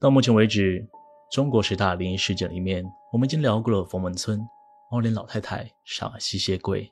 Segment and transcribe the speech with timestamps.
[0.00, 0.82] 到目前为止，
[1.30, 4.40] 中国十大灵异事件里面，我们已经聊过了冯门村、
[4.90, 6.90] 猫脸老太太、上海吸血鬼。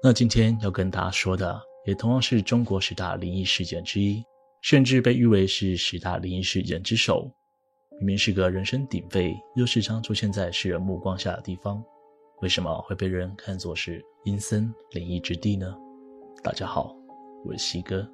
[0.00, 4.24] 那今天要跟大家说的，也同样是中国十大灵异事件之一，
[4.62, 7.28] 甚至被誉为是十大灵异事件之首。
[7.98, 11.82] 明明是个人声鼎沸，又时常出现在世人目光下的地方，
[12.40, 15.74] 为什么会被人看作是阴森灵异之地呢？
[16.40, 16.94] 大家好，
[17.44, 18.08] 我是西哥，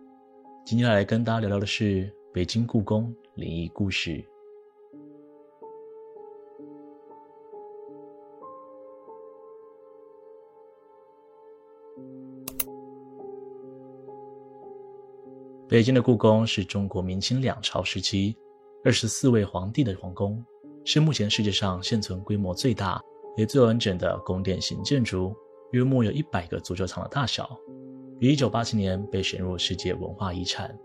[0.65, 4.25] 今天来跟大家聊聊的是北京故宫灵异故事。
[15.69, 18.37] 北京的故宫是中国明清两朝时期
[18.85, 20.45] 二十四位皇帝的皇宫，
[20.85, 23.01] 是目前世界上现存规模最大
[23.37, 25.33] 也最完整的宫殿型建筑，
[25.71, 27.49] 约莫有一百个足球场的大小，
[28.19, 30.77] 于一九八七年被选入世界文化遗产。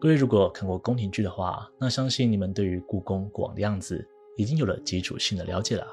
[0.00, 4.06] 各位如果看过宫廷剧的话，那相信你们对于故宫过往的样子
[4.36, 5.86] 已经有了基础性的了解了。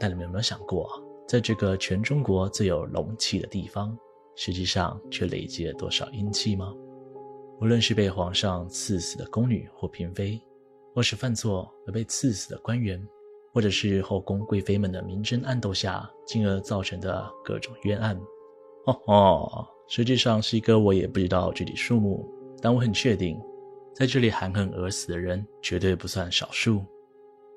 [0.00, 3.96] 但你们有没有想过，在这个全中国最有龙气的地方，
[4.36, 6.72] 实际上却累积了多少阴气吗？
[7.60, 10.40] 无论是被皇上赐死的宫女或嫔妃，
[10.94, 13.02] 或是犯错而被赐死的官员，
[13.52, 18.16] 或者是后宫贵妃们的明争暗斗下，进而造成的各种冤案，
[18.86, 22.24] 哦哦，实际上西哥我也不知道具体数目，
[22.62, 23.36] 但我很确定，
[23.94, 26.84] 在这里含恨而死的人绝对不算少数。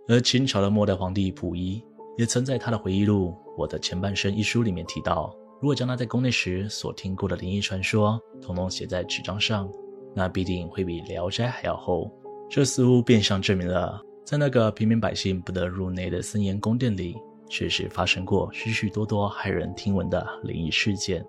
[0.08, 1.84] 而清朝的末代皇帝溥仪，
[2.20, 9.72] 也曾在他的回忆录《我的前半生》一书里面提到，如果将他在宫内时所听过的灵异传说，统统写在纸张上。
[10.14, 12.12] 那必定会比《聊斋》还要厚。
[12.50, 17.16] 这似乎变相证明了，在那个平民百姓不得入内的森严宫殿里，
[17.48, 21.26] 确实发生过许许多多骇人听闻的灵异事件。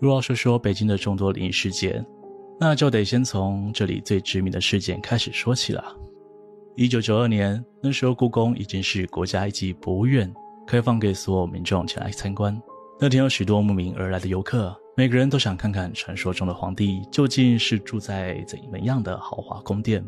[0.00, 2.04] 若要说说北京的众多灵异事件，
[2.58, 5.96] 那就得先从这里最知名的事件开始说起了。
[6.76, 10.32] 一九九二年，那时候故宫已经是国家一级博物院，
[10.66, 12.58] 开放给所有民众前来参观。
[12.98, 14.74] 那天有许多慕名而来的游客。
[14.96, 20.04] 每个人都想看看传说中的皇帝究竟是住在怎么样的豪华宫殿。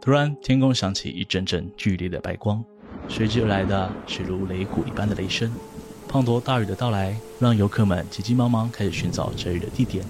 [0.00, 2.64] 突然，天空响起一阵阵剧烈的白光，
[3.08, 5.52] 随之而来的是如雷鼓一般的雷声。
[6.08, 10.04] 滂沱大雨的到来，让游客们急急忙忙开始寻找遮雨的地点。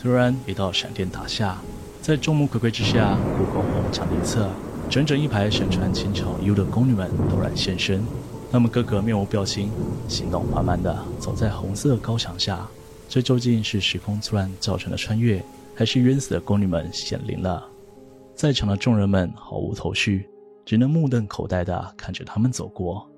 [0.00, 1.60] 突然，一道闪电打下，
[2.00, 4.48] 在众目睽睽之下，故宫红墙一侧，
[4.90, 8.02] 整整一排身穿清朝衣物的宫女们陡然现身。
[8.50, 9.70] 她们个个面无表情，
[10.08, 12.68] 行动缓慢地走在红色高墙下。
[13.08, 15.40] 这究竟是时空错乱造成的穿越，
[15.76, 17.64] 还是冤死的宫女们显灵了？
[18.34, 20.28] 在场的众人们毫无头绪，
[20.64, 23.08] 只能目瞪口呆地看着他们走过。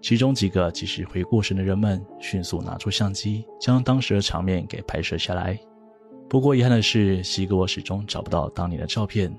[0.00, 5.58] 其中几个及时回过神的人们，迅速拿出相机，将当时的场面给拍摄下来。
[6.28, 9.36] 不过遗憾的是，西哥我始终找不到当年的照片。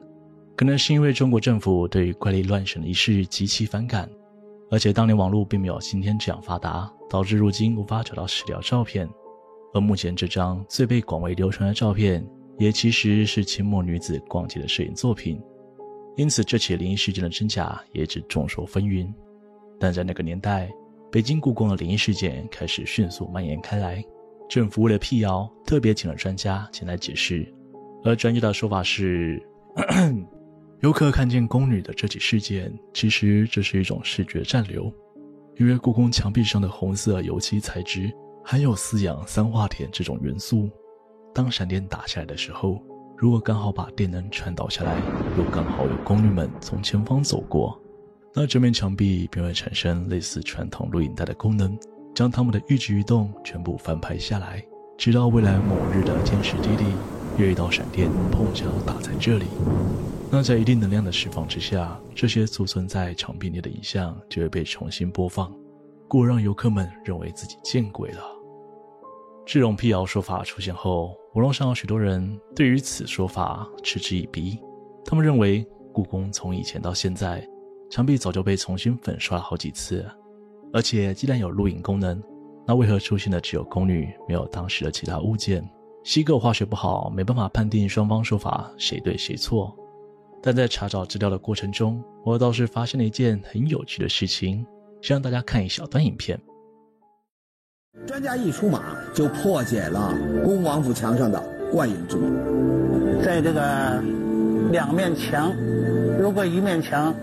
[0.59, 4.09] 可能是因为中国政府对于怪力乱神的一事极其反感，
[4.69, 9.07] 而且当年网络并没有今天这样发达，导致如今无法找到史料照片。
[9.73, 12.21] 而目前这张最被广为流传的照片，
[12.57, 15.41] 也其实是清末女子逛街的摄影作品，
[16.17, 19.09] 因此这起灵异事件的真假也只众说纷纭。
[19.79, 20.69] 但在那个年代，
[21.09, 24.03] 北京故宫的灵异事件开始迅速蔓延开来，
[24.49, 27.49] 政府为了辟谣，特别请了专家前来解释。
[28.03, 29.41] 而专家的说法是，
[30.81, 34.89] 游客看见宫女的这起事件，其实这是一种视觉暂留，
[35.57, 38.09] 因为故宫墙壁上的红色油漆材质。
[38.45, 40.69] 含有四氧三化铁这种元素，
[41.35, 42.81] 当闪电打下来的时候，
[43.17, 44.95] 如果刚好把电能传导下来，
[45.37, 47.77] 又刚好有宫女们从前方走过，
[48.33, 51.77] 那这面墙壁便会产生类似传统录影带的功能，
[52.15, 54.63] 将他们的一举一动全部翻拍下来，
[54.97, 56.85] 直到未来某日的天时地利，
[57.37, 59.45] 又一道闪电碰巧打在这里，
[60.31, 65.51] 那在一定能量的释放之下，这些储存在墙壁内的影像就会被重新播放，
[66.07, 68.21] 故让游客们认为自己见鬼了。
[69.43, 74.59] 这种辟谣说法出现后，网络上有许多人对于此说法嗤之以鼻。
[75.03, 77.43] 他们认为，故宫从以前到现在，
[77.89, 80.07] 墙壁早就被重新粉刷了好几次，
[80.71, 82.21] 而且既然有录影功能，
[82.67, 85.67] 那为何出现的只有宫女，没有当时的其他物件？
[86.03, 89.75] 西构化学不好，没办法判定双方说法谁对谁错。
[90.41, 94.65] 但在查找资料的过程中，我倒是发现了一件很有趣的事情，
[95.01, 96.39] 先让大家看一小段影片。
[98.07, 98.81] 专家一出马，
[99.13, 100.13] 就破解了
[100.45, 103.23] 恭王府墙上的怪影之谜。
[103.23, 104.01] 在这个
[104.71, 105.51] 两面墙，
[106.17, 107.13] 如果一面墙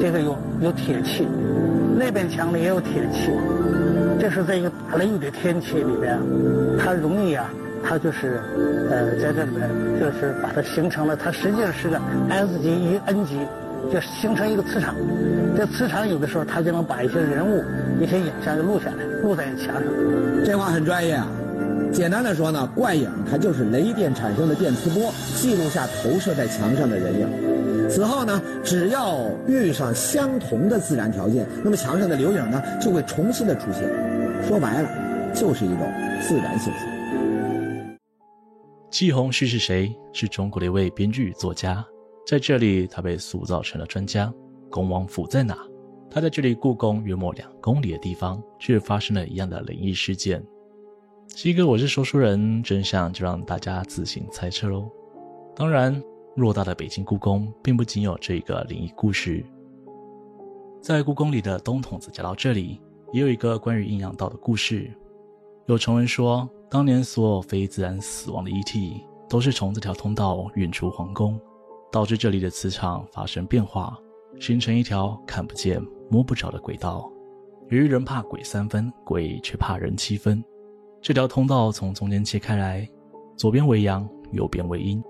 [0.00, 1.26] 这个有有铁器，
[1.98, 3.30] 那边墙里也有铁器，
[4.18, 6.18] 这是在一个打雷雨的天气里边，
[6.78, 7.52] 它容易啊
[7.88, 8.40] 它就是
[8.90, 13.38] 呃在这里面就是把它形成了，它实际上是个 S 级与 N 级，
[13.92, 14.94] 就形成一个磁场。
[15.56, 17.62] 这磁场有的时候它就能把一些人物、
[18.00, 19.84] 一些影像就录下来，录在墙上。
[20.44, 21.28] 这话很专业啊。
[21.92, 27.88] 简单的说呢，怪影它就是雷电产生的电磁波，记录下投射在墙上的人影。
[27.88, 33.82] 此后呢，只要遇上相同的自然条件，那么墙上的留影呢就会重新的出现。
[34.46, 34.88] 说白了，
[35.32, 35.90] 就是一种
[36.20, 36.95] 自然现象。
[38.98, 39.94] 季红旭是谁？
[40.10, 41.86] 是中国的一位编剧作家，
[42.26, 44.32] 在这里他被塑造成了专家。
[44.70, 45.54] 恭王府在哪？
[46.10, 50.42] 他在距离故宫约莫两公里的地方，却发生了一样的灵异事件。
[51.28, 54.90] 西哥，我是说书人，真相就让大家自行猜测喽。
[55.54, 56.02] 当然，
[56.34, 59.44] 偌大的北京故宫并不仅有这个灵异故事，
[60.80, 62.80] 在故宫里的东筒子夹道这里，
[63.12, 64.90] 也有一个关于阴阳道的故事。
[65.66, 71.40] 有传闻说，当年所有非自然死亡的遗体，都是从这条通道运出皇宫，
[71.92, 73.96] 导致这里的磁场发生变化，
[74.40, 75.80] 形成一条看不见、
[76.10, 77.10] 摸不着的轨道。
[77.70, 80.42] 由于人怕鬼三分，鬼却怕人七分。
[81.00, 82.88] 这条通道从中间切开来，
[83.36, 85.02] 左边为阳，右边为阴。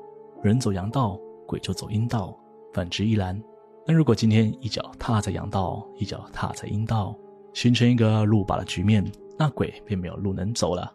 [0.42, 2.38] 人走阳道，鬼就走阴道，
[2.74, 3.40] 反之亦然。
[3.86, 7.16] 但如果今天一脚踏在阳道，一脚踏在阴道，
[7.54, 9.04] 形成一个路霸的局面，
[9.38, 10.92] 那鬼便没有路能走了。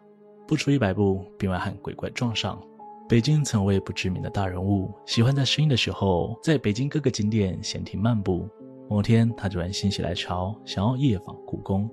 [0.52, 2.62] 不出一百步，便会和鬼怪撞上。
[3.08, 8.46] 北京曾为不知名的大人物，喜欢在深夜的时候，在北京各个景点闲庭漫步。
[8.86, 11.90] 某天，他突然心血来潮，想要夜访故宫，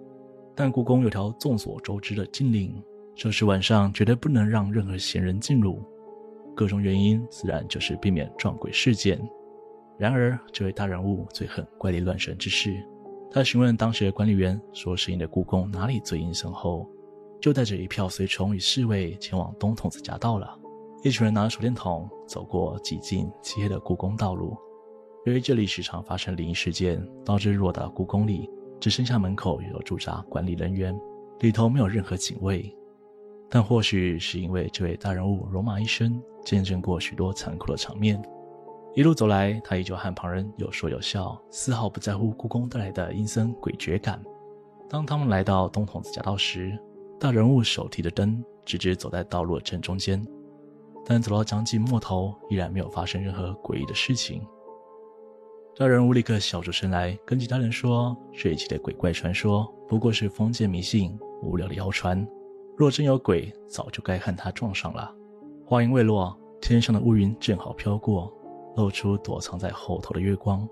[0.54, 2.76] 但故宫有条众所周知的禁令。
[3.16, 5.82] 就是晚上绝对不能让任何闲人进入，
[6.54, 9.18] 各种原因自然就是避免撞鬼事件。
[9.98, 12.76] 然而，这位大人物最恨怪力乱神之事。
[13.32, 16.86] 他询问当时的管理员说：“深夜的故宫哪里最阴森？”后，
[17.40, 20.58] 就带着一票随从与侍卫前往东筒子夹道了。
[21.04, 24.58] 一群人拿着手电筒走过几近漆黑的故宫道路。
[25.26, 28.50] 由于这里时常发生灵异事件，导致偌大的故宫里
[28.80, 30.98] 只剩下门口有驻扎管理人员，
[31.40, 32.76] 里头没有任何警卫。
[33.50, 38.22] 但或许是因为这位大人物戎马一生，见证过许多残酷的场面，
[38.94, 44.22] 一路走来，他依旧和旁人有说有笑，丝毫不在乎故宫带来的阴森诡谲感。
[44.90, 46.78] 当他们来到东筒子夹道时，
[47.20, 50.26] 大人物手提着灯，直直走在道路的正中间。
[51.06, 54.42] 但走到将近末头，依然没有发生任何诡异的事情。
[55.76, 62.26] 大人物立刻笑出声来，跟其他人说：“这一切的鬼怪传说，不过是封建迷信、无聊的谣传。”
[62.78, 65.14] 若真有鬼，早就该和他撞上了。
[65.66, 68.32] 话音未落，天上的乌云正好飘过，
[68.78, 70.66] 露出躲藏在后头的月光。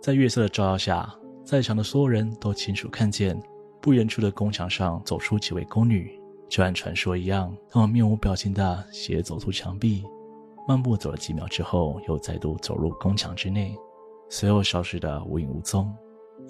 [0.00, 1.10] 在月色的照耀下，
[1.44, 3.40] 在场的所有人都清楚看见，
[3.86, 10.04] 不远处的宫墙上走出几位宫女，就按传说一样，他们面无表情地斜走出墙壁，
[10.66, 13.76] 漫步走了几秒之后，又再度走入宫墙之内，
[14.28, 15.94] 随后消失得无影无踪。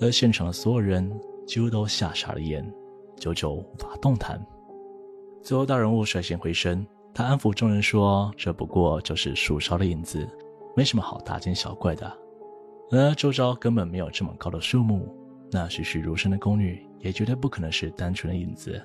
[0.01, 1.15] 而现场的所有人
[1.47, 2.67] 几乎都吓傻了眼，
[3.19, 4.43] 久久无法动弹。
[5.43, 10.27] 最后，大人物率先回身，他安抚众人说：“这不过就是树梢的影子，
[10.75, 12.11] 没什么好大惊小怪的。”
[12.91, 15.07] 然而周遭根本没有这么高的树木，
[15.51, 18.83] 那栩栩如生的宫女也绝对不可能是单纯的影子。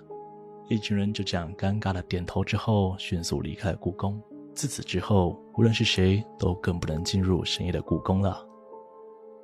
[0.69, 4.21] 一群人就这样尴尬的点头之后，迅速离开了故宫。
[4.53, 8.45] 自此之后，无论是谁，都更不能进入深夜的故宫了。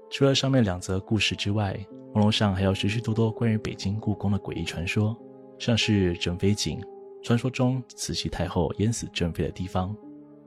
[0.09, 1.77] 除了上面两则故事之外，
[2.13, 5.17] 网络上还有许许多多关于北京故宫的诡异传说，
[5.59, 6.79] 像是珍妃井。
[7.23, 9.93] 传说中，慈禧太后淹死珍妃的地方，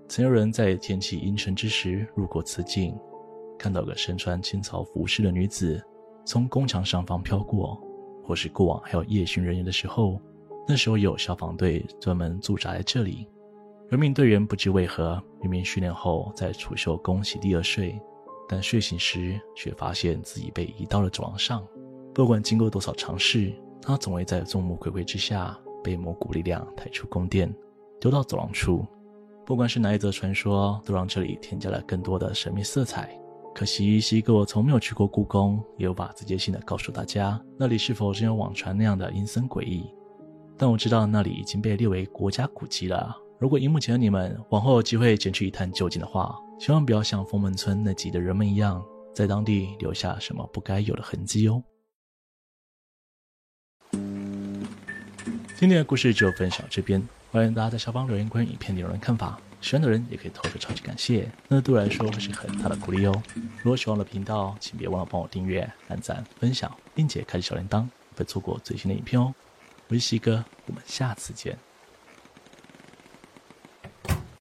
[0.09, 2.97] 曾有人在天气阴沉之时路过此井，
[3.59, 5.83] 看到个身穿清朝服饰的女子
[6.25, 7.81] 从宫墙上方飘过，
[8.25, 10.21] 或是过往还有夜巡人员的时候，
[10.67, 13.27] 那时候有消防队专门驻扎在这里，
[13.89, 18.01] 人民队员不知为何明明训练后在储秀宫席地而睡，
[18.49, 21.67] 但睡醒时却发现自己被移到了走廊上，
[22.15, 25.59] 不管经过多少尝试，他总会在众目睽睽之下。
[25.83, 27.51] 被某股力量抬出宫殿，
[27.99, 28.85] 丢到走廊处。
[29.47, 33.19] 不管是哪一则传说，都让这里添加了更多的神秘色彩。
[33.55, 39.85] 可惜，西哥我从没有去过故宫，也无法直接性的告诉大家那里是否真有网传那样的阴森诡异。
[40.57, 43.15] 但我知道那里已经被列为国家古迹了。
[43.39, 48.83] 如果荧幕前的你们往后有机会前去一探究竟的话，千万不要像封门村那集的人们一样，
[49.15, 51.63] 在当地留下什么不该有的痕迹哦。
[55.59, 57.03] 今天的故事就分享这边，
[57.33, 59.39] 欢迎大家在下方留言关于影片内容的看法。
[59.61, 63.23] 喜欢的人也可以投个超级感谢，那对我来说会是很大的鼓励哦。
[63.63, 69.33] 如果喜欢我的频道，请别忘了帮我订阅、按赞、分享，并且开启小铃铛，不会错过最新的影片哦。
[69.87, 71.57] 我是西哥，我们下次见。